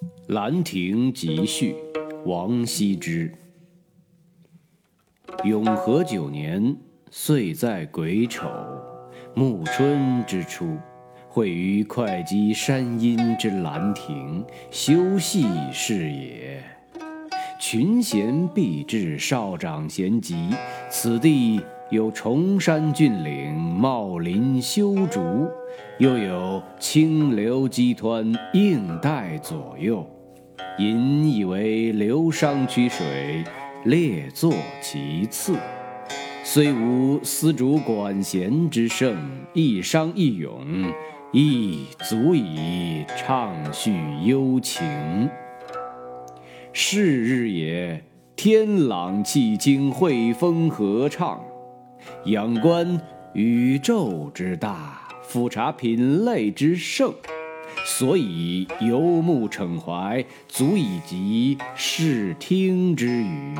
[0.28, 1.74] 《兰亭集序》
[2.24, 3.30] 王羲之。
[5.44, 6.74] 永和九年，
[7.10, 8.48] 岁在癸丑，
[9.34, 10.78] 暮春之初，
[11.28, 16.64] 会于会稽山阴之兰亭，修禊事也。
[17.60, 20.48] 群贤毕至，少长咸集，
[20.88, 25.48] 此地有崇山峻岭，茂林修竹，
[25.98, 30.06] 又有清流激湍，映带左右。
[30.78, 33.42] 引以为流觞曲水，
[33.84, 35.56] 列坐其次。
[36.44, 39.16] 虽无丝竹管弦之盛，
[39.52, 40.64] 一觞一咏，
[41.32, 45.28] 亦足以畅叙幽情。
[46.72, 48.04] 是日也，
[48.36, 51.40] 天朗气清，惠风和畅。
[52.24, 53.00] 仰观
[53.34, 57.14] 宇宙之大，俯察品类之盛。
[57.86, 63.54] 所以游目骋怀，足以及视听之娱，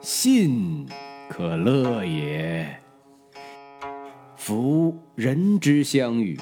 [0.00, 0.86] 信
[1.28, 2.78] 可乐也。
[4.36, 6.38] 夫人之相与，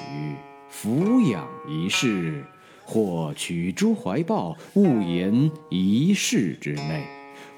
[0.69, 2.45] 俯仰一世，
[2.85, 7.03] 或取诸怀抱，悟言一室之内；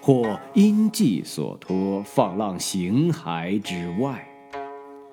[0.01, 4.25] 或因寄所托，放浪形骸之外。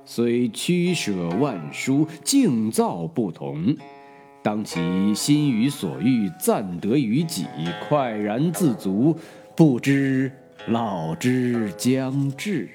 [0.04, 3.76] 虽曲舍万殊，境造不同。
[4.42, 7.46] 当其心于所欲，暂得于己，
[7.88, 9.18] 快然自足，
[9.56, 10.30] 不知
[10.68, 12.68] 老之将至。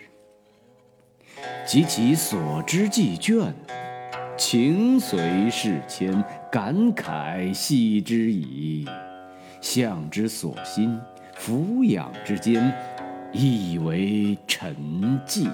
[1.66, 3.54] 及其所知既倦，
[4.38, 8.86] 情随事迁，感慨系之矣。
[9.62, 11.00] 向之所欣，
[11.36, 12.74] 俯仰之间，
[13.32, 14.76] 亦为沉
[15.26, 15.50] 寂，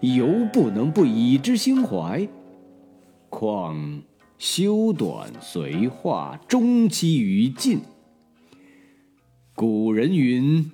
[0.00, 2.28] 犹不能不以之心怀。
[3.28, 4.02] 况。
[4.38, 7.80] 修短随化，终期于尽。
[9.52, 10.70] 古人云：“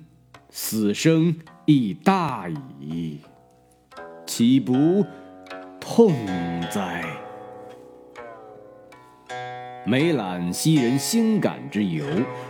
[0.51, 2.47] 死生亦大
[2.79, 3.17] 矣，
[4.27, 5.03] 岂不
[5.79, 6.13] 痛
[6.71, 7.03] 哉？”
[9.87, 12.03] 每览昔人心感之由，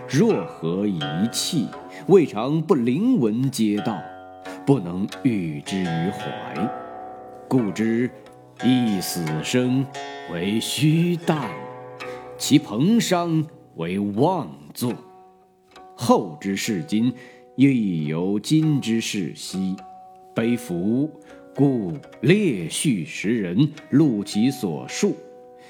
[0.07, 1.01] 若何一
[1.33, 1.67] 气，
[2.07, 4.01] 未尝不灵文皆道，
[4.65, 6.69] 不能喻之于怀。
[7.49, 8.09] 故知
[8.63, 9.85] 一死生。
[10.31, 11.49] 为虚诞，
[12.37, 14.93] 其彭殇为妄作。
[15.93, 17.13] 后之视今，
[17.57, 19.75] 亦犹今之视昔。
[20.33, 21.11] 悲夫！
[21.53, 21.91] 故
[22.21, 25.15] 列叙时人，录其所述，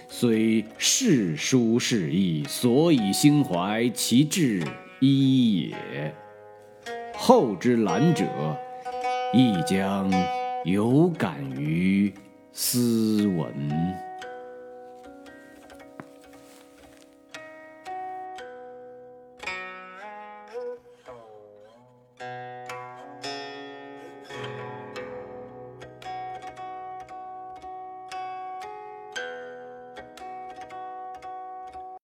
[0.07, 4.63] 虽世殊事异，所以心怀其志
[4.99, 6.13] 一也。
[7.13, 8.25] 后之览者，
[9.33, 10.11] 亦将
[10.63, 12.13] 有感于
[12.53, 13.53] 斯文。